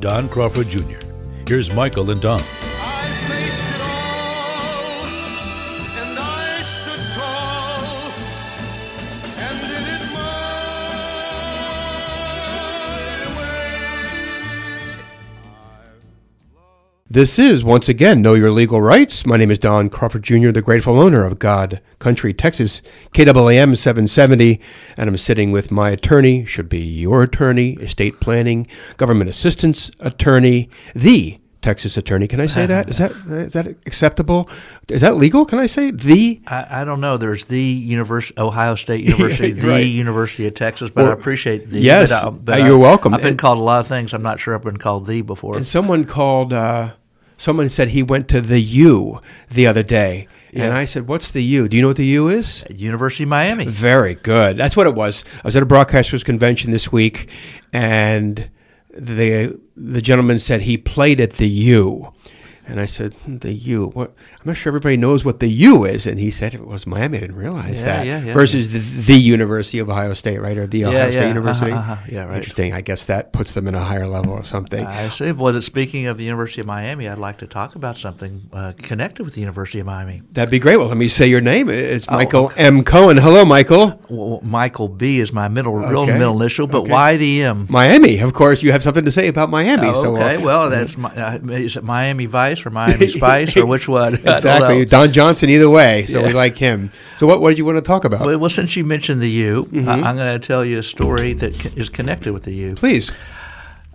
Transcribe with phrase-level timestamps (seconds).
[0.00, 0.98] Don Crawford Jr.
[1.46, 2.42] Here's Michael and Don.
[17.12, 19.26] This is, once again, Know Your Legal Rights.
[19.26, 22.82] My name is Don Crawford Jr., the grateful owner of God Country, Texas,
[23.14, 24.60] KAAM 770,
[24.96, 30.70] and I'm sitting with my attorney, should be your attorney, estate planning, government assistance attorney,
[30.94, 32.28] the Texas attorney.
[32.28, 32.88] Can I say that?
[32.88, 34.48] Is that is that acceptable?
[34.88, 35.44] Is that legal?
[35.44, 36.40] Can I say the?
[36.46, 37.18] I, I don't know.
[37.18, 39.80] There's the University, Ohio State University, the Right.
[39.80, 41.80] University of Texas, but I appreciate the.
[41.80, 43.12] yes, but I- but uh, you're I- welcome.
[43.14, 44.14] I've been And- called a lot of things.
[44.14, 45.56] I'm not sure I've been called the before.
[45.56, 46.52] And someone called.
[46.52, 46.90] Uh,
[47.40, 51.42] someone said he went to the U the other day, and I said, "What's the
[51.42, 51.68] U?
[51.68, 53.64] Do you know what the U is?" University of Miami.
[53.66, 54.56] Very good.
[54.56, 55.24] That's what it was.
[55.42, 57.28] I was at a broadcasters convention this week,
[57.72, 58.50] and
[58.96, 62.12] the the gentleman said he played at the U,
[62.70, 63.86] and I said "Hmm, the U.
[63.94, 64.14] What?
[64.32, 67.18] I'm not sure everybody knows what the U is, and he said it was Miami.
[67.18, 68.06] I didn't realize Yeah, that.
[68.06, 68.78] yeah, yeah, Versus The,
[69.12, 71.28] the University of Ohio State, right, or the Ohio State.
[71.28, 71.72] University.
[71.72, 72.06] Uh-huh, uh-huh.
[72.10, 72.36] Yeah, right.
[72.36, 72.72] Interesting.
[72.72, 74.86] I guess that puts them in a higher level or something.
[74.86, 75.32] I see.
[75.32, 78.72] Well, that- speaking of the University of Miami, I'd like to talk about something uh,
[78.78, 80.22] connected with the University of Miami.
[80.32, 80.76] That'd be great.
[80.78, 81.68] Well, let me say your name.
[81.68, 82.82] It's Oh, Michael M.
[82.84, 83.16] Cohen.
[83.16, 84.00] Hello, Michael.
[84.08, 86.92] Well, Michael B is my middle real middle initial, but Okay.
[86.92, 87.66] why the M?
[87.68, 88.18] Miami.
[88.18, 89.88] Of course, you have something to say about Miami.
[89.88, 93.56] Oh, so, uh, okay, well, that's my, uh, is it Miami Vice or Miami Spice
[93.56, 94.14] or which one?
[94.26, 94.84] Exactly.
[94.84, 96.06] Don Johnson, either way.
[96.06, 96.90] So we like him.
[97.18, 98.26] So what, what did you want to talk about?
[98.26, 99.88] Well, well, since you mentioned the U, Mm-hmm.
[99.88, 102.74] I- I'm going to tell you a story that c- is connected with the U.
[102.74, 103.10] Please.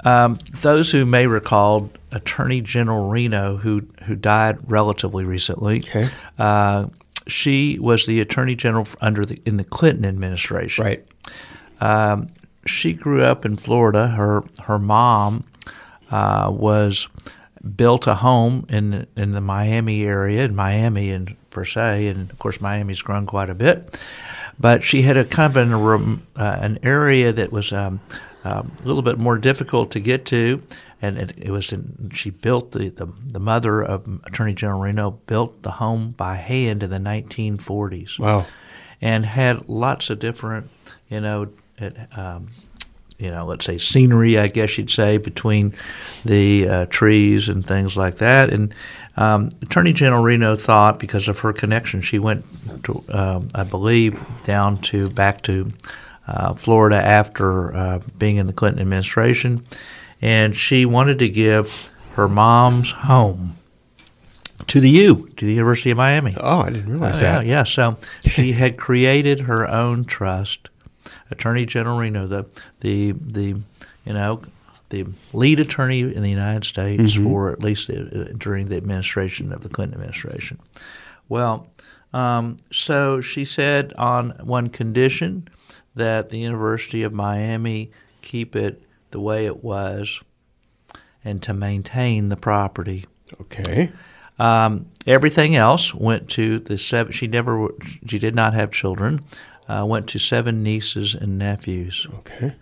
[0.04, 6.08] Um, those who may recall Attorney General Reno, who who died relatively recently, Okay.
[6.38, 6.86] uh,
[7.28, 10.86] she was the Attorney General under the in the Clinton administration.
[10.86, 11.06] Right.
[11.82, 12.28] Um,
[12.68, 14.10] she grew up in Florida.
[14.10, 15.44] Her her mom
[16.12, 17.08] uh, was
[17.76, 22.38] built a home in in the Miami area, in Miami and per se, and of
[22.40, 24.00] course Miami's grown quite a bit.
[24.60, 28.00] But she had a kind of an, rem- uh, an area that was um,
[28.46, 30.62] um, a little bit more difficult to get to,
[31.02, 35.12] and it, it was in, she built the, the the mother of Attorney General Reno
[35.28, 38.46] built the home by hand in the 1940s Wow.
[39.02, 40.70] and had lots of different,
[41.10, 41.48] you know,
[41.78, 42.48] it, um,
[43.18, 45.74] you know, let's say scenery, I guess you'd say, between
[46.26, 48.52] the uh, trees and things like that.
[48.52, 48.74] And
[49.18, 52.46] um, Attorney General Reno thought, because of her connection, she went,
[52.84, 55.72] to, um, I believe, down to back to
[56.28, 59.66] uh, Florida after uh, being in the Clinton administration,
[60.22, 63.56] and she wanted to give her mom's home
[64.68, 66.36] to the U, to the University of Miami.
[66.40, 67.46] Oh, I didn't realize yeah, that.
[67.46, 67.64] yeah.
[67.64, 70.70] So she had created her own trust.
[71.32, 72.46] Attorney General Reno, the
[72.82, 73.60] the the
[74.06, 74.42] you know
[74.90, 77.24] the lead attorney in the United States Mm-hmm.
[77.24, 80.60] for at least the, during the administration of the Clinton administration.
[81.28, 81.68] Well,
[82.14, 85.48] um, so she said on one condition
[85.96, 90.22] that the University of Miami keep it the way it was
[91.24, 93.06] and to maintain the property.
[93.42, 93.92] Okay.
[94.38, 97.12] Um, everything else went to the seven.
[97.12, 97.70] She never.
[98.06, 99.20] She did not have children.
[99.68, 102.06] Uh, went to seven nieces and nephews.
[102.20, 102.54] Okay.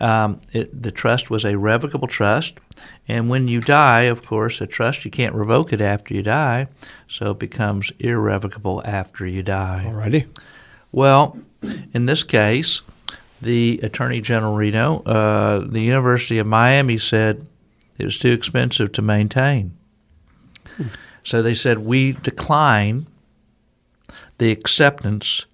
[0.00, 2.58] Um, it, the trust was a revocable trust,
[3.06, 6.66] and when you die, of course, a trust you can't revoke it after you die,
[7.06, 9.84] so it becomes irrevocable after you die.
[9.86, 10.26] Alrighty.
[10.90, 11.38] Well,
[11.94, 12.82] in this case,
[13.40, 17.46] the Attorney General Reno, uh, the University of Miami said
[17.98, 19.76] it was too expensive to maintain.
[21.22, 23.06] So they said, we decline
[24.38, 25.44] the acceptance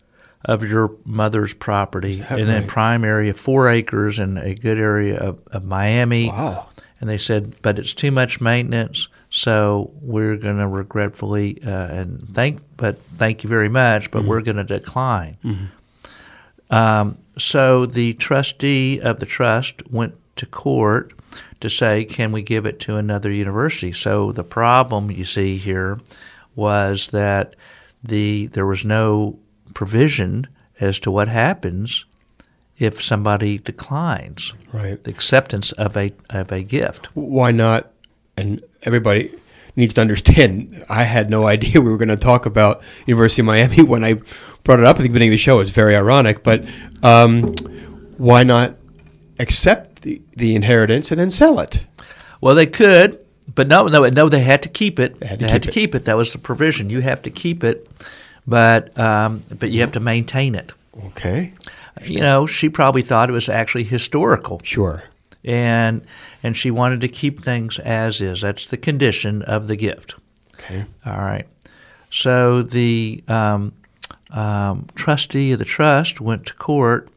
[0.47, 5.19] of your mother's property that in a prime area, four acres in a good area
[5.19, 6.29] of, of Miami.
[6.29, 6.69] Wow.
[7.01, 12.23] And they said, but it's too much maintenance, so we're going to regretfully uh, and
[12.35, 15.37] thank, but thank you very much, but we're going to decline.
[16.71, 21.13] Um, so the trustee of the trust went to court
[21.61, 23.93] to say, can we give it to another university?
[23.93, 25.99] So the problem you see here
[26.55, 27.57] was that
[28.03, 29.39] the there was no
[29.81, 30.47] provision
[30.81, 32.07] as to what happens
[32.79, 35.03] if somebody declines Right.
[35.05, 37.09] the acceptance of a of a gift.
[37.15, 37.91] Why not
[38.39, 39.31] and everybody
[39.77, 40.83] needs to understand.
[40.89, 44.15] I had no idea we were going to talk about University of Miami when I
[44.65, 45.61] brought it up at the beginning of the show.
[45.61, 46.65] It's very ironic, but
[47.03, 47.53] um,
[48.17, 48.77] why not
[49.39, 51.83] accept the, the inheritance and then sell it?
[52.41, 53.19] Well, they could,
[53.55, 54.29] but no, no, no.
[54.31, 55.21] They had to keep it.
[55.21, 55.73] They had They to had to it.
[55.75, 56.05] keep it.
[56.07, 56.89] That was the provision.
[56.89, 57.77] You have to keep it,
[58.47, 60.73] but um, but you have to maintain it.
[61.07, 61.53] Okay,
[62.05, 65.03] You know, she probably thought it was actually historical, sure.
[65.45, 66.03] and
[66.43, 68.41] and she wanted to keep things as is.
[68.41, 70.15] That's the condition of the gift.
[70.55, 71.47] Okay, All right.
[72.11, 73.73] So the um,
[74.31, 77.09] um, trustee of the trust went to court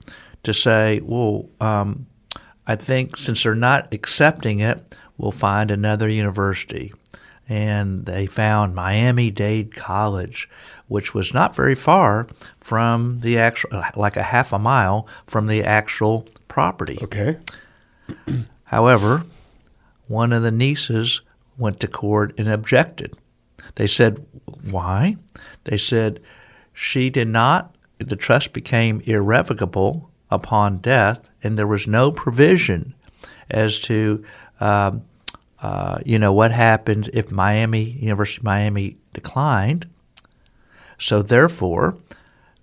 [0.44, 2.08] to say, well, um,
[2.68, 6.94] I think since they're not accepting it, we'll find another university.
[7.48, 10.48] And they found Miami Dade College,
[10.90, 12.28] which was not very far
[12.60, 16.98] from the actual, like a half a mile from the actual property.
[17.02, 17.38] okay,
[18.66, 19.24] However,
[20.08, 21.22] one of the nieces
[21.58, 23.16] went to court and objected.
[23.76, 24.26] They said,
[24.70, 25.18] Why?
[25.64, 26.20] They said,
[26.74, 32.94] She did not, the trust became irrevocable upon death, and there was no provision
[33.50, 34.24] as to,
[34.60, 35.04] um,
[35.62, 39.88] uh, you know, what happens if Miami, University of Miami declined.
[41.00, 41.98] So therefore,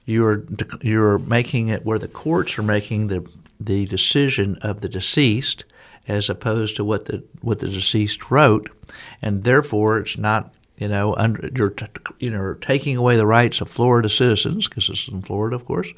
[0.04, 0.44] you're
[0.80, 3.26] you're making it where the courts are making the
[3.58, 5.64] the decision of the deceased
[6.06, 8.70] as opposed to what the what the deceased wrote,
[9.20, 11.86] and therefore it's not you know under you're t-
[12.18, 15.64] you know taking away the rights of Florida citizens because this is in Florida, of
[15.64, 15.92] course,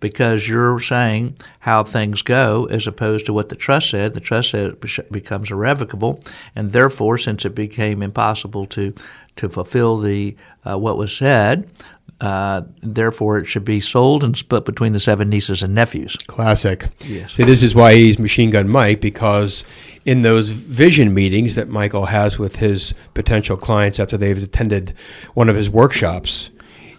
[0.00, 4.14] because you're saying how things go as opposed to what the trust said.
[4.14, 6.20] The trust said it becomes irrevocable,
[6.54, 8.94] and therefore, since it became impossible to
[9.36, 11.70] to fulfill the uh, what was said,
[12.20, 16.16] uh, therefore it should be sold and split between the seven nieces and nephews.
[16.26, 16.86] classic.
[17.00, 17.32] Yes.
[17.32, 19.64] See, this is why he's Machine Gun Mike because
[20.04, 24.94] in those vision meetings that Michael has with his potential clients after they've attended
[25.34, 26.50] one of his workshops,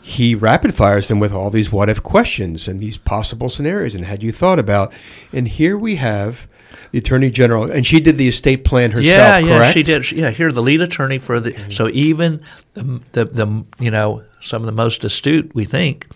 [0.01, 4.05] he rapid fires them with all these what if questions and these possible scenarios and
[4.05, 4.91] had you thought about.
[5.31, 6.47] And here we have
[6.91, 9.05] the Attorney General, and she did the estate plan herself.
[9.05, 9.73] yeah, yeah, correct?
[9.73, 10.05] she did.
[10.05, 11.51] She- Yeah, here the lead attorney for the.
[11.51, 11.71] Mm-hmm.
[11.71, 12.41] So even
[12.73, 16.07] the, the the you know some of the most astute we think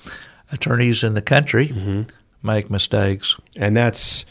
[0.52, 2.02] attorneys in the country mm-hmm.
[2.44, 3.36] make mistakes.
[3.56, 4.26] and that's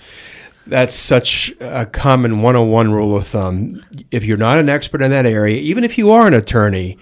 [0.66, 5.26] that's such a common 101 rule of thumb if you're not an expert in that
[5.26, 6.98] area even if you are an attorney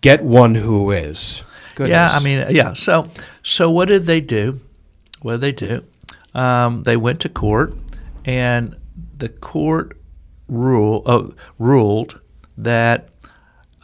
[0.00, 1.42] get one who is
[1.78, 1.90] Goodness.
[1.90, 2.72] Yeah, I mean, yeah.
[2.72, 3.08] So,
[3.44, 4.58] so what did they do?
[5.22, 5.84] What did they do?
[6.34, 7.72] Um, they went to court,
[8.24, 8.76] and
[9.16, 9.96] the court
[10.48, 11.28] rule uh,
[11.60, 12.20] ruled
[12.56, 13.10] that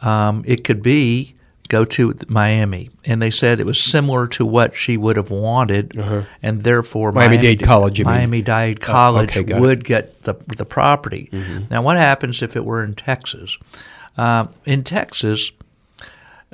[0.01, 1.35] um, it could be
[1.67, 5.97] go to Miami, and they said it was similar to what she would have wanted,
[6.43, 7.19] and therefore Uh-huh.
[7.19, 8.03] Miami-Dade College.
[8.03, 9.61] Miami-Dade College okay, got it.
[9.61, 11.29] would get the the property.
[11.69, 13.57] Now, what happens if it were in Texas?
[14.17, 15.51] Um, in Texas,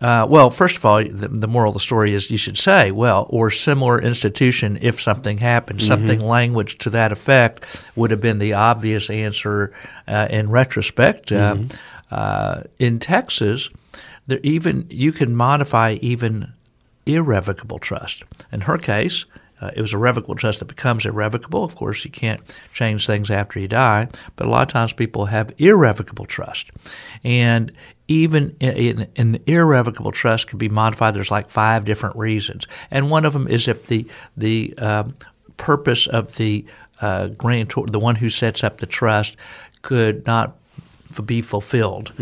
[0.01, 2.91] uh, well, first of all, the, the moral of the story is you should say,
[2.91, 5.79] well, or similar institution if something happened.
[5.81, 9.73] Something language to that effect would have been the obvious answer
[10.07, 11.31] uh, in retrospect.
[11.31, 11.67] Um,
[12.09, 13.69] uh, in Texas,
[14.31, 16.53] there even you can modify even
[17.05, 18.23] irrevocable trust.
[18.51, 19.25] In her case,
[19.61, 21.63] uh, it was a revocable trust that becomes irrevocable.
[21.63, 22.41] Of course, you can't
[22.73, 26.71] change things after you die, but a lot of times people have irrevocable trust.
[27.23, 27.71] And
[28.07, 31.13] even an irrevocable trust can be modified.
[31.13, 32.67] There's like five different reasons.
[32.89, 35.13] And one of them is if the, the um,
[35.57, 36.65] purpose of the
[36.99, 39.37] uh, grantor, the one who sets up the trust,
[39.81, 40.57] could not
[41.21, 42.13] be fulfilled.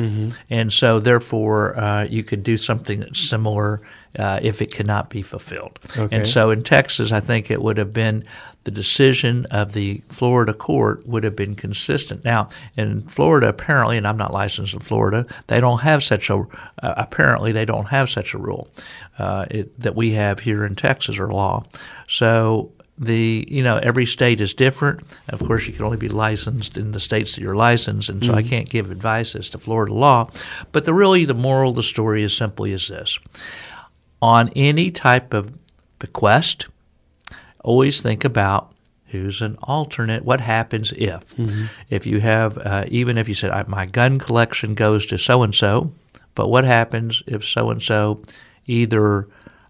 [0.49, 3.81] And so, therefore, uh, you could do something similar
[4.17, 5.79] uh, if it cannot be fulfilled.
[5.97, 6.15] Okay.
[6.15, 8.23] And so, in Texas, I think it would have been
[8.63, 12.25] the decision of the Florida court would have been consistent.
[12.25, 16.35] Now, in Florida, apparently, and I'm not licensed in Florida, they don't have such a.
[16.35, 18.67] Uh, apparently, they don't have such a rule
[19.17, 21.63] uh, it, that we have here in Texas or law.
[22.07, 25.01] So the you know every state is different.
[25.29, 28.33] Of course, you can only be licensed in the states that you're licensed, and so
[28.33, 30.29] I can't give advice as to Florida law.
[30.73, 33.17] But the really the moral of the story is simply as this:
[34.21, 35.57] on any type of
[35.99, 36.67] bequest,
[37.63, 38.71] always think about
[39.07, 40.23] who's an alternate.
[40.25, 41.23] What happens if?
[41.89, 45.41] If you have, uh, even if you said, "I- my gun collection goes to so
[45.41, 45.91] and so,
[46.35, 48.21] but what happens if so and so
[48.67, 49.27] either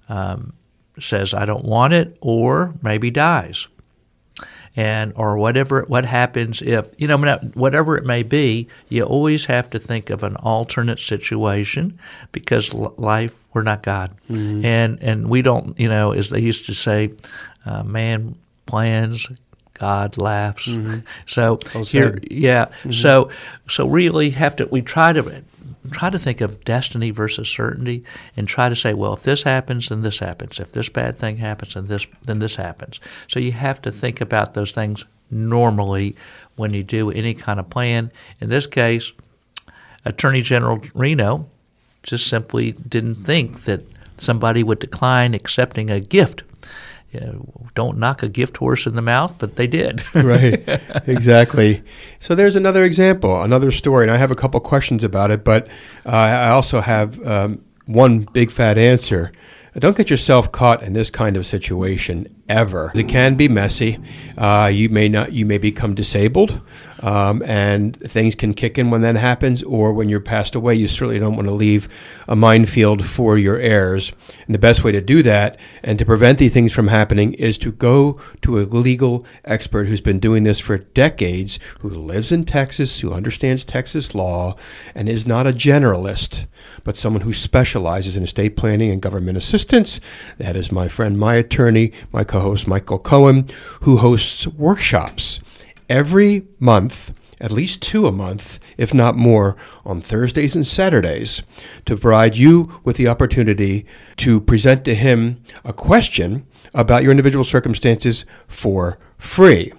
[0.09, 0.53] um,
[0.99, 3.67] says, I don't want it, or maybe dies?
[4.75, 7.17] and or whatever what happens if you know
[7.53, 11.97] whatever it may be you always have to think of an alternate situation
[12.31, 14.15] because life we're not god
[14.63, 17.11] and and we don't you know as they used to say
[17.65, 19.27] uh, man plans
[19.73, 20.67] God laughs.
[21.25, 22.67] So Well here, yeah.
[22.91, 23.29] So
[23.69, 25.21] so really have to we try to
[25.91, 28.03] try to think of destiny versus certainty
[28.35, 30.59] and try to say, well, if this happens, then this happens.
[30.59, 32.99] If this bad thing happens, then this then this happens.
[33.27, 36.15] So you have to think about those things normally
[36.55, 38.11] when you do any kind of plan.
[38.41, 39.11] In this case,
[40.05, 41.47] Attorney General Reno
[42.03, 43.83] just simply didn't think that
[44.17, 46.43] somebody would decline accepting a gift.
[47.11, 50.03] You know, don't knock a gift horse in the mouth, but they did.
[50.15, 50.63] right.
[51.07, 51.81] Exactly.
[52.19, 55.67] So there's another example another story and i have a couple questions about it but
[56.05, 59.31] uh, i also have um, one big fat answer.
[59.77, 62.91] Don't get yourself caught in this kind of situation ever.
[62.95, 63.97] It can be messy.
[64.37, 66.59] Uh, you may not you may become disabled
[66.99, 70.87] um, and things can kick in when that happens or when you're passed away you
[70.87, 71.87] certainly don't want to leave
[72.27, 74.11] a minefield for your heirs.
[74.45, 77.57] And the best way to do that and to prevent these things from happening is
[77.59, 82.45] to go to a legal expert who's been doing this for decades who lives in
[82.45, 84.55] Texas who understands Texas law
[84.95, 86.45] and is not a generalist
[86.83, 89.99] but someone who specializes in estate planning and government assistance.
[90.37, 93.47] That is my friend my attorney my co-host Michael Cohen
[93.81, 95.39] who hosts workshops
[95.89, 99.55] every month, at least two a month, if not more,
[99.85, 101.41] on Thursdays and Saturdays,
[101.85, 103.85] to provide you with the opportunity
[104.17, 109.73] to present to him a question about your individual circumstances for free.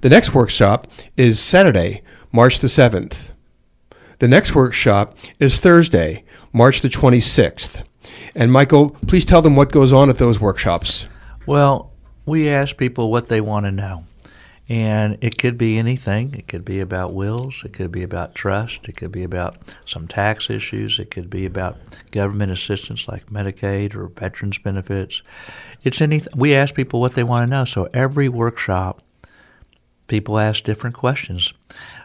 [0.00, 2.02] The next workshop is Saturday,
[2.32, 3.14] March the 7th.
[4.18, 7.82] The next workshop is Thursday, March the 26th.
[8.34, 11.06] And Michael, please tell them what goes on at those workshops.
[11.46, 11.92] Well,
[12.24, 14.04] we ask people what they want to know.
[14.68, 16.34] And it could be anything.
[16.34, 17.62] It could be about wills.
[17.64, 18.88] It could be about trust.
[18.88, 20.98] It could be about some tax issues.
[20.98, 21.78] It could be about
[22.10, 25.22] government assistance like Medicaid or veterans benefits.
[25.82, 26.32] It's anything.
[26.36, 27.64] We ask people what they want to know.
[27.64, 29.02] So every workshop,
[30.06, 31.52] people ask different questions.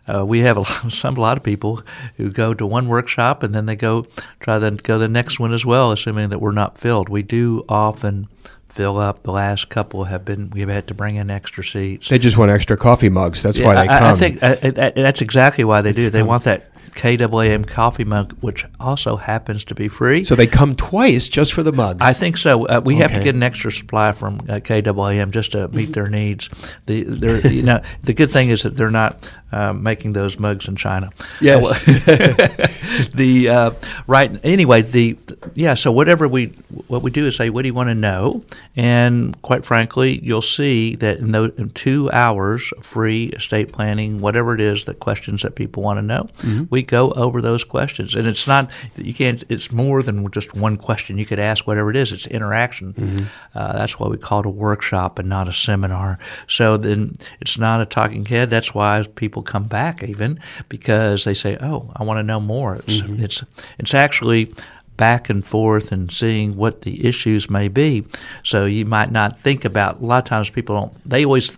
[0.07, 1.83] Uh, we have a lot, some a lot of people
[2.15, 4.05] who go to one workshop and then they go
[4.39, 7.07] try to go to the next one as well, assuming that we're not filled.
[7.07, 8.27] We do often
[8.77, 9.23] fill up.
[9.23, 12.09] The last couple have been we've had to bring in extra seats.
[12.09, 13.41] They just want extra coffee mugs.
[13.41, 14.03] That's why they I, come.
[14.03, 16.09] I think uh, uh, that's exactly why they do.
[16.11, 20.23] They want that KAAM coffee mug, which also happens to be free.
[20.23, 22.01] so they come twice just for the mugs.
[22.01, 22.65] I think so.
[22.65, 26.07] Uh, we have to get an extra supply from uh, KAAM just to meet their
[26.09, 26.49] needs.
[26.85, 30.67] The they're, you know the good thing is that they're not uh, making those mugs
[30.67, 31.11] in China.
[31.41, 31.83] Yes.
[33.13, 33.71] the uh,
[34.07, 35.17] right anyway the
[35.53, 36.47] yeah so whatever we
[36.87, 38.43] what we do is say what do you want to know
[38.75, 44.53] and quite frankly you'll see that in those in two hours free estate planning whatever
[44.53, 46.27] it is that questions that people want to know
[46.69, 48.15] we go over those questions.
[48.15, 51.17] And it's not you can't it's more than just one question.
[51.17, 52.11] You could ask whatever it is.
[52.11, 53.27] It's interaction.
[53.55, 56.19] Uh, that's why we call it a workshop and not a seminar.
[56.47, 58.49] So then it's not a talking head.
[58.49, 62.75] That's why people come back even because they say oh i want to know more.
[62.75, 63.43] It's it's
[63.79, 64.51] it's actually
[64.97, 68.03] back and forth and seeing what the issues may be.
[68.43, 71.55] So you might not think about a lot of times people don't they always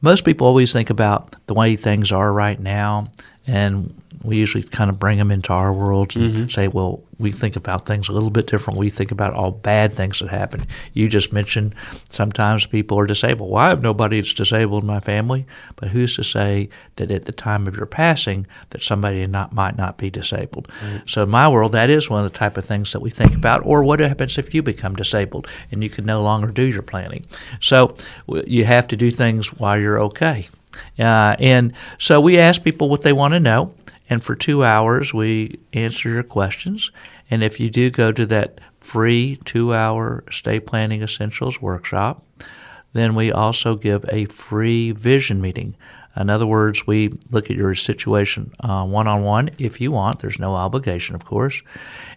[0.00, 3.08] most people always think about the way things are right now
[3.46, 7.56] and we usually kind of bring them into our worlds and say, well, we think
[7.56, 8.78] about things a little bit different.
[8.78, 10.66] We think about all bad things that happen.
[10.92, 11.74] You just mentioned
[12.10, 13.50] sometimes people are disabled.
[13.50, 15.46] Well, I have nobody that's disabled in my family,
[15.76, 19.76] but who's to say that at the time of your passing that somebody not might
[19.78, 20.70] not be disabled?
[21.06, 23.34] So in my world, that is one of the type of things that we think
[23.34, 23.64] about.
[23.64, 27.24] Or what happens if you become disabled and you can no longer do your planning?
[27.60, 27.94] So
[28.46, 30.48] you have to do things while you're okay.
[30.98, 33.72] Uh, and so we ask people what they want to know,
[34.08, 36.90] and for two hours we answer your questions.
[37.30, 42.24] And if you do go to that free two hour estate planning essentials workshop,
[42.92, 45.76] then we also give a free vision meeting.
[46.18, 50.20] In other words, we look at your situation one on one if you want.
[50.20, 51.60] There's no obligation, of course.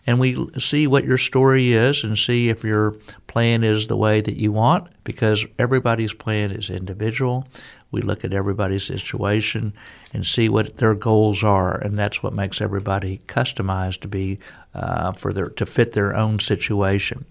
[0.08, 2.92] And we see what your story is and see if your
[3.28, 7.46] plan is the way that you want because everybody's plan is individual.
[7.92, 9.74] We look at everybody's situation
[10.14, 14.40] and see what their goals are, and that's what makes everybody customized to be
[14.74, 17.26] uh, for their to fit their own situation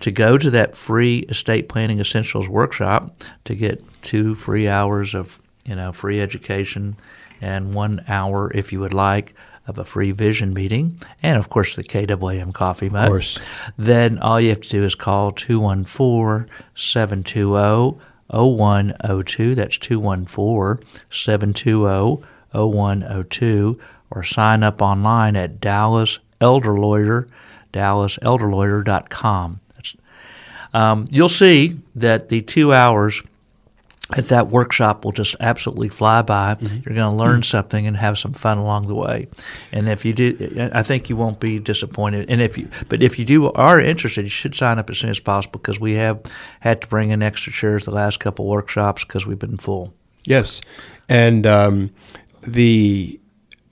[0.00, 5.38] to go to that free estate planning essentials workshop to get two free hours of
[5.64, 6.96] you know free education
[7.40, 9.34] and one hour if you would like
[9.66, 13.08] of a free vision meeting and of course the KAAM coffee mug.
[13.08, 13.38] course.
[13.78, 17.98] Then all you have to do is call 214-720
[18.30, 23.78] 0102 that's 214-720 0102
[24.10, 27.26] or sign up online at Dallas Elder Lawyer
[27.74, 29.60] dallaselderlawyer.com.
[30.72, 33.22] Um, you'll see that the two hours
[34.10, 36.56] that that workshop will just absolutely fly by.
[36.56, 36.74] Mm-hmm.
[36.84, 39.28] You're going to learn something and have some fun along the way.
[39.72, 42.28] And if you do, I think you won't be disappointed.
[42.28, 45.10] And if you, but if you do are interested, you should sign up as soon
[45.10, 46.20] as possible because we have
[46.60, 49.94] had to bring in extra chairs the last couple workshops because we've been full.
[50.24, 50.60] Yes,
[51.08, 51.90] and um,
[52.46, 53.18] the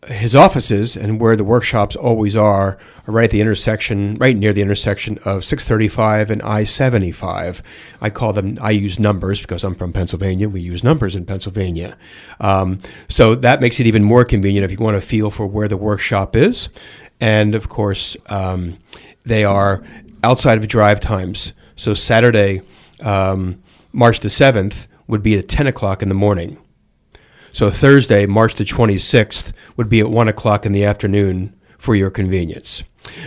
[0.09, 4.53] his offices and where the workshops always are are right at the intersection, right near
[4.53, 7.63] the intersection of 635 and I-75.
[8.01, 8.59] I call them.
[8.61, 10.49] I use numbers because I'm from Pennsylvania.
[10.49, 11.97] We use numbers in Pennsylvania,
[12.41, 15.69] um, so that makes it even more convenient if you want to feel for where
[15.69, 16.69] the workshop is,
[17.21, 18.79] and of course um,
[19.25, 19.85] they are
[20.25, 21.53] outside of drive times.
[21.77, 22.63] So Saturday,
[23.01, 26.59] um, March the seventh, would be at 10 o'clock in the morning.
[27.53, 32.11] So Thursday, March the 26th, would be at 1 o'clock in the afternoon for your
[32.11, 32.83] convenience.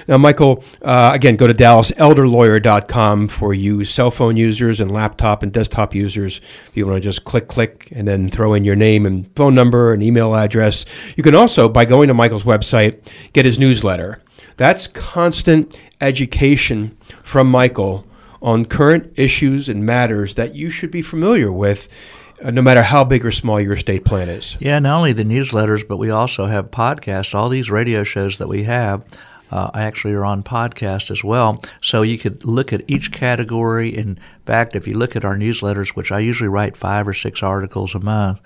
[0.08, 5.52] Now, Michael, uh, again, go to DallasElderLawyer.com for you cell phone users and laptop and
[5.52, 6.40] desktop users.
[6.70, 9.54] If you want to just click, click, and then throw in your name and phone
[9.54, 10.86] number and email address.
[11.18, 13.00] You can also, by going to Michael's website,
[13.34, 14.22] get his newsletter.
[14.58, 18.08] That's constant education from Michael
[18.42, 21.88] on current issues and matters that you should be familiar with,
[22.44, 24.56] uh, no matter how big or small your estate plan is.
[24.60, 27.34] Yeah, not only the newsletters, but we also have podcasts.
[27.34, 29.04] All these radio shows that we have
[29.52, 31.60] uh, actually are on podcast as well.
[31.82, 33.96] So you could look at each category.
[33.96, 37.44] In fact, if you look at our newsletters, which I usually write five or six
[37.44, 38.42] articles a month,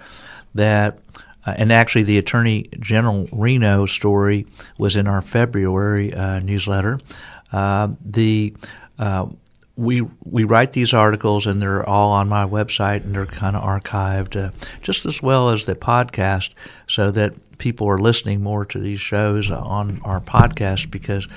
[0.54, 1.00] that
[1.46, 4.46] uh, and actually the Attorney General Reno story
[4.78, 7.00] was in our February uh, newsletter.
[7.52, 8.54] Uh, the
[9.80, 13.64] we we write these articles and they're all on my website and they're kind of
[13.64, 16.52] archived, uh, just as well as the podcast,
[16.86, 21.28] so that people are listening more to these shows on our podcast because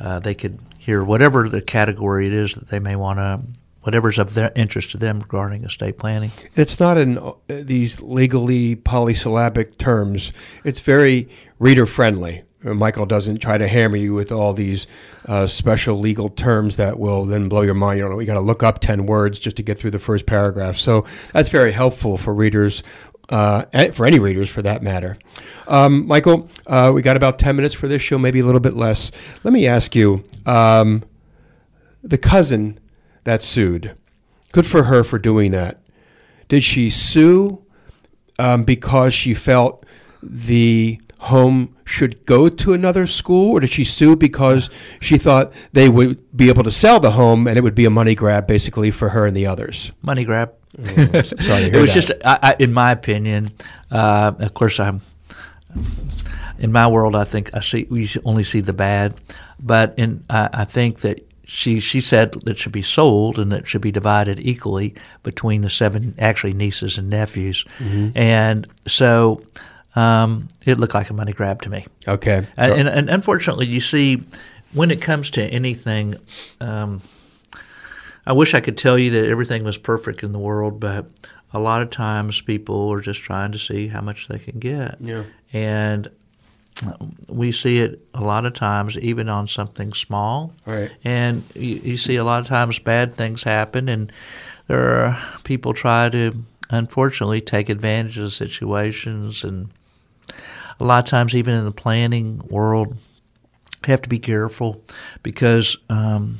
[0.00, 3.40] uh, they could hear whatever the category it is that they may want to.
[3.82, 6.32] Whatever's of their interest to them regarding estate planning.
[6.54, 10.32] It's not in uh, these legally polysyllabic terms.
[10.64, 12.42] It's very reader friendly.
[12.64, 14.86] Uh, Michael doesn't try to hammer you with all these
[15.26, 17.98] uh, special legal terms that will then blow your mind.
[17.98, 20.26] You know, you got to look up ten words just to get through the first
[20.26, 20.76] paragraph.
[20.76, 22.82] So that's very helpful for readers,
[23.30, 25.16] uh, for any readers for that matter.
[25.68, 28.74] Um, Michael, uh, we got about ten minutes for this show, maybe a little bit
[28.74, 29.10] less.
[29.44, 31.04] Let me ask you, um,
[32.02, 32.78] the cousin
[33.24, 33.94] that sued,
[34.52, 35.80] good for her for doing that.
[36.48, 37.64] Did she sue
[38.38, 39.86] um, because she felt
[40.22, 45.88] the home should go to another school, or did she sue because she thought they
[45.88, 48.90] would be able to sell the home and it would be a money grab basically
[48.90, 49.92] for her and the others?
[50.00, 50.52] Money grab.
[50.84, 52.06] Sorry to it was that.
[52.06, 53.48] just, I, I, in my opinion,
[53.90, 55.02] uh, of course, I'm
[56.58, 57.14] in my world.
[57.14, 59.14] I think I see we only see the bad,
[59.58, 63.52] but in I, I think that she she said that it should be sold and
[63.52, 67.64] that it should be divided equally between the seven actually nieces and nephews,
[68.14, 69.42] and so
[69.96, 71.86] um, it looked like a money grab to me.
[72.06, 72.46] okay.
[72.56, 74.22] And, and, and unfortunately, you see,
[74.72, 76.16] when it comes to anything,
[76.60, 77.02] um,
[78.26, 81.06] I wish I could tell you that everything was perfect in the world, but
[81.52, 84.96] a lot of times people are just trying to see how much they can get.
[85.00, 85.24] Yeah.
[85.52, 86.08] And
[87.28, 90.54] we see it a lot of times, even on something small.
[90.64, 90.90] Right.
[91.04, 94.12] And you, you see a lot of times bad things happen, and
[94.68, 96.32] there are people try to,
[96.70, 99.44] unfortunately, take advantage of situations.
[99.44, 99.70] And
[100.80, 102.96] a lot of times, even in the planning world,
[103.86, 104.82] you have to be careful
[105.22, 105.76] because.
[105.88, 106.38] Um,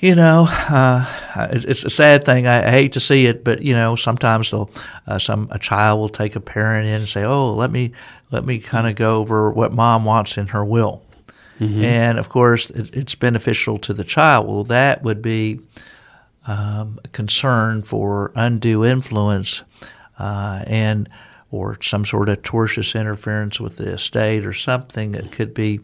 [0.00, 1.06] you know, uh,
[1.52, 2.44] it's, it's a sad thing.
[2.44, 4.68] I, hate to see it, but you know, sometimes they'll
[5.06, 7.92] uh, some a child will take a parent in and say, "Oh, let me
[8.32, 11.04] let me kind of go over what mom wants in her will,"
[11.84, 14.48] and of course, it, it's beneficial to the child.
[14.48, 15.60] Well, that would be
[16.48, 19.62] um, a concern for undue influence
[20.18, 21.08] uh, and
[21.52, 25.78] or some sort of tortious interference with the estate or something that could be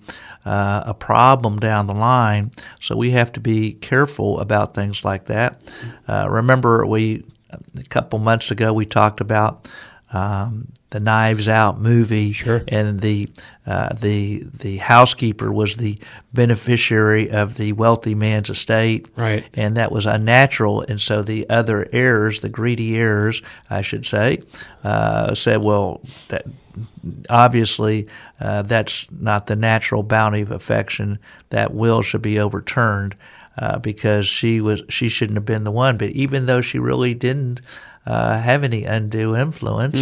[0.45, 2.51] uh, a problem down the line.
[2.81, 5.63] So we have to be careful about things like that.
[6.09, 9.71] Uh, remember, we a couple months ago we talked about
[10.13, 12.63] um, the Knives Out movie, Sure.
[12.69, 13.29] and the
[13.67, 15.99] uh, the the housekeeper was the
[16.33, 19.45] beneficiary of the wealthy man's estate, Right.
[19.53, 20.83] and that was unnatural.
[20.89, 24.39] And so the other heirs, the greedy heirs, I should say,
[24.83, 26.45] uh, said, "Well, that
[27.29, 28.07] obviously
[28.41, 31.19] uh, that's not the natural bounty of affection.
[31.51, 33.15] That will should be overturned."
[33.61, 37.13] Uh, because she was she shouldn't have been the one, but even though she really
[37.13, 37.61] didn't
[38.07, 39.99] uh, have any undue influence,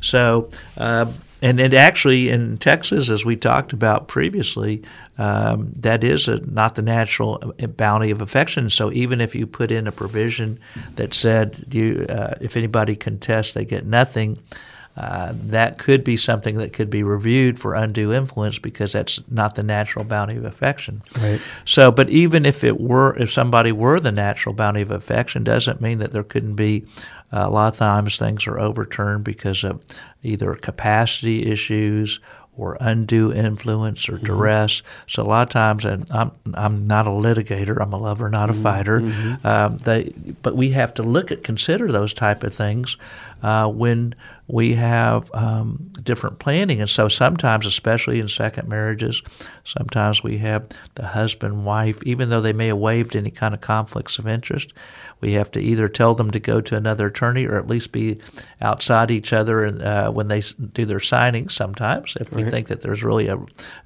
[0.00, 1.06] so uh,
[1.42, 4.82] and it actually in Texas, as we talked about previously,
[5.16, 8.68] um, that is a, not the natural bounty of affection.
[8.68, 10.58] So even if you put in a provision
[10.96, 14.38] that said you, uh, if anybody contests, they get nothing.
[14.96, 19.54] Uh, that could be something that could be reviewed for undue influence because that's not
[19.54, 21.00] the natural bounty of affection.
[21.20, 21.40] Right.
[21.64, 25.80] So, but even if it were, if somebody were the natural bounty of affection, doesn't
[25.80, 26.84] mean that there couldn't be.
[27.32, 29.80] Uh, a lot of times things are overturned because of
[30.24, 32.18] either capacity issues
[32.56, 34.82] or undue influence or duress.
[35.06, 37.80] So a lot of times, and I'm I'm not a litigator.
[37.80, 38.98] I'm a lover, not a fighter.
[39.44, 42.98] Um, they, but we have to look at consider those type of things
[43.42, 44.14] uh, when
[44.46, 46.80] we have um, different planning.
[46.80, 49.22] And so sometimes, especially in second marriages,
[49.64, 53.60] sometimes we have the husband, wife, even though they may have waived any kind of
[53.60, 54.72] conflicts of interest,
[55.20, 58.18] we have to either tell them to go to another attorney or at least be
[58.60, 60.40] outside each other and, uh, when they
[60.72, 63.38] do their signings sometimes if we think that there's really a,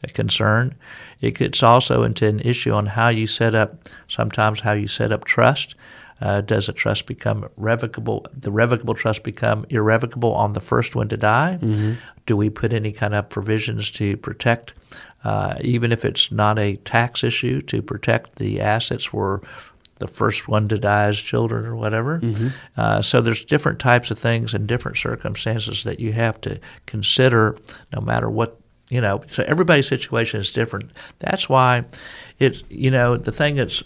[0.03, 0.75] a concern.
[1.21, 3.77] It gets also into an issue on how you set up,
[4.09, 5.75] sometimes how you set up trust.
[6.21, 8.27] Uh, does a trust become revocable?
[8.39, 11.59] The revocable trust become irrevocable on the first one to die?
[12.27, 14.75] Do we put any kind of provisions to protect,
[15.25, 19.43] uh, even if it's not a tax issue, to protect the assets for
[19.99, 22.21] the first one to die's children or whatever?
[22.77, 27.57] Uh, so there's different types of things and different circumstances that you have to consider,
[27.93, 28.59] no matter what
[28.91, 29.21] you know.
[29.27, 30.91] So everybody's situation is different.
[31.19, 31.85] That's why
[32.39, 33.83] it's you know the thing that's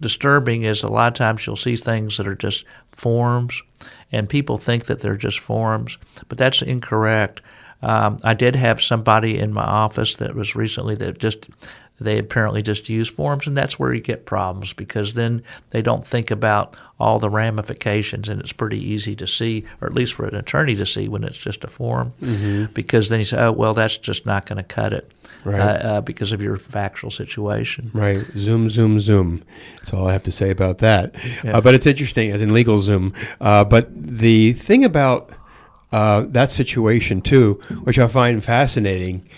[0.00, 3.62] disturbing is a lot of times you'll see things that are just forms,
[4.12, 5.98] and people think that they're just forms,
[6.28, 7.42] but that's incorrect.
[7.82, 11.48] Um, I did have somebody in my office that was recently that just
[11.98, 16.06] they apparently just use forms, and that's where you get problems because then they don't
[16.06, 20.26] think about all the ramifications, and it's pretty easy to see, or at least for
[20.26, 22.12] an attorney to see when it's just a form,
[22.74, 25.10] because then you say, oh well, that's just not going to cut it
[25.44, 25.58] Right.
[25.60, 27.90] uh, uh, because of your factual situation.
[27.94, 28.18] Right.
[28.36, 29.42] Zoom, zoom, zoom.
[29.78, 31.14] That's all I have to say about that.
[31.44, 31.58] Yeah.
[31.58, 33.14] Uh, but it's interesting, as in LegalZoom.
[33.40, 35.30] Uh, but the thing about
[35.92, 39.28] uh, that situation, too, which I find fascinating,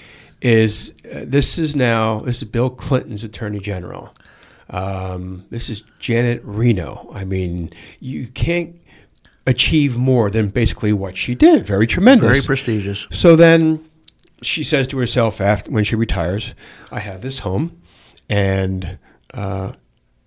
[0.40, 4.14] is uh, this is now, this is Bill Clinton's attorney general.
[4.70, 7.10] Um, this is Janet Reno.
[7.12, 8.76] I mean, you can't
[9.46, 11.66] achieve more than basically what she did.
[11.66, 12.26] Very tremendous.
[12.26, 13.06] Very prestigious.
[13.10, 13.84] So then
[14.42, 16.54] she says to herself after when she retires,
[16.90, 17.80] I have this home
[18.28, 18.98] and
[19.34, 19.72] uh,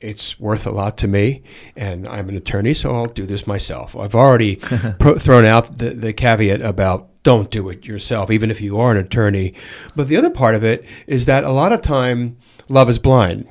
[0.01, 1.43] it's worth a lot to me
[1.75, 3.95] and I'm an attorney, so I'll do this myself.
[3.95, 4.55] I've already
[4.99, 8.91] pro- thrown out the, the caveat about don't do it yourself, even if you are
[8.91, 9.53] an attorney.
[9.95, 12.37] But the other part of it is that a lot of time
[12.67, 13.47] love is blind.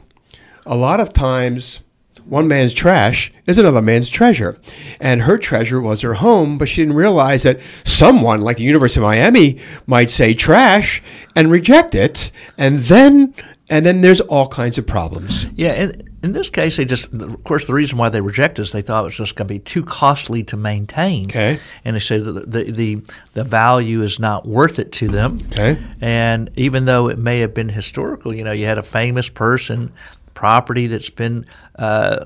[0.66, 1.80] A lot of times
[2.24, 4.58] one man's trash is another man's treasure.
[5.00, 9.00] And her treasure was her home, but she didn't realize that someone like the University
[9.00, 11.02] of Miami might say trash
[11.34, 12.30] and reject it.
[12.58, 13.34] And then
[13.70, 15.46] and then there's all kinds of problems.
[15.54, 18.72] Yeah, in, in this case, they just, of course, the reason why they rejected us,
[18.72, 21.30] they thought it was just going to be too costly to maintain.
[21.30, 21.58] Okay.
[21.84, 23.02] And they said that the, the,
[23.32, 25.40] the value is not worth it to them.
[25.52, 25.80] Okay.
[26.00, 29.92] And even though it may have been historical, you know, you had a famous person,
[30.40, 31.44] property that's been
[31.78, 32.24] uh,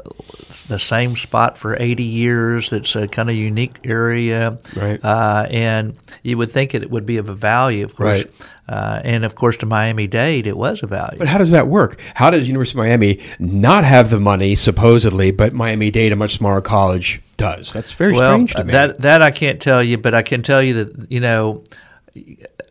[0.68, 4.56] the same spot for 80 years, that's a kind of unique area.
[4.76, 5.04] Right.
[5.04, 8.22] Uh, and you would think it would be of a value, of course.
[8.22, 8.50] Right.
[8.68, 11.18] Uh, and of course, to Miami Dade, it was a value.
[11.18, 12.00] But how does that work?
[12.14, 16.36] How does University of Miami not have the money supposedly, but Miami Dade, a much
[16.36, 17.72] smaller college, does?
[17.72, 18.70] That's very well, strange to me.
[18.70, 21.64] that that I can't tell you, but I can tell you that you know,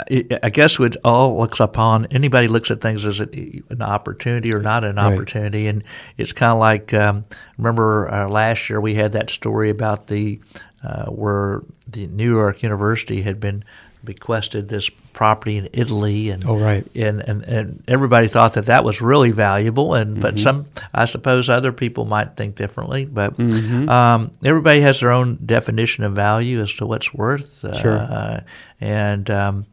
[0.10, 4.62] I I guess it all looks upon anybody looks at things as an opportunity or
[4.62, 5.14] not an Right.
[5.14, 5.84] opportunity, and
[6.18, 7.26] it's kind of like um,
[7.58, 10.40] remember uh, last year we had that story about the
[10.84, 13.64] uh, where the New York University had been
[14.04, 16.86] bequested this property in Italy, and Oh, right.
[16.96, 20.44] and, and, and everybody thought that that was really valuable and but Mm-hmm.
[20.44, 23.88] some I suppose other people might think differently but Mm-hmm.
[23.90, 27.98] um, everybody has their own definition of value as to what's worth uh, Sure.
[28.00, 28.42] uh,
[28.82, 29.66] and um,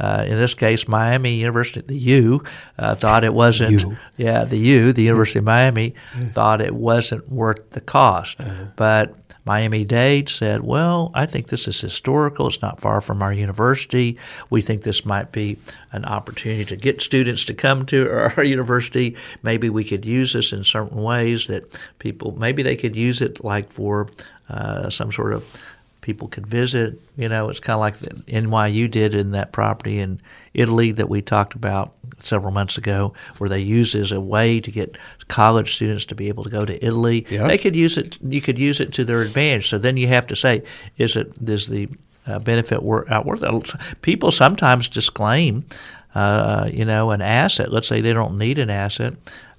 [0.00, 2.42] uh, in this case Miami University the U
[2.78, 3.96] uh, thought it wasn't U.
[4.16, 5.94] yeah the U the University of Miami
[6.34, 8.64] thought it wasn't worth the cost Uh-huh.
[8.76, 9.14] but
[9.48, 12.48] Miami Dade said, Well, I think this is historical.
[12.48, 14.18] It's not far from our university.
[14.50, 15.56] We think this might be
[15.90, 19.16] an opportunity to get students to come to our university.
[19.42, 23.42] Maybe we could use this in certain ways that people, maybe they could use it
[23.42, 24.10] like for
[24.50, 25.77] uh, some sort of
[26.08, 26.98] people could visit.
[27.18, 30.22] You know, it's kind of like the NYU did in that property in
[30.54, 34.58] Italy that we talked about several months ago, where they use it as a way
[34.58, 34.96] to get
[35.28, 37.26] college students to be able to go to Italy.
[37.28, 37.46] Yeah.
[37.46, 38.16] They could use it.
[38.22, 39.68] You could use it to their advantage.
[39.68, 40.62] So then you have to say,
[40.96, 41.90] is it is the
[42.26, 44.00] uh, benefit wor- out worth it.
[44.00, 45.66] People sometimes disclaim,
[46.14, 47.70] uh, you know, an asset.
[47.70, 49.12] Let's say they don't need an asset.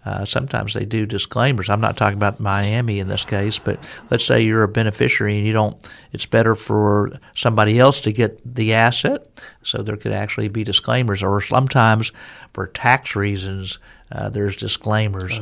[0.05, 1.69] Uh, sometimes they do disclaimers.
[1.69, 5.45] I'm not talking about Miami in this case, but let's say you're a beneficiary and
[5.45, 5.75] you don't.
[6.13, 9.27] It's better for somebody else to get the asset,
[9.61, 11.21] so there could actually be disclaimers.
[11.21, 12.11] Or sometimes,
[12.53, 13.77] for tax reasons,
[14.11, 15.39] uh, there's disclaimers.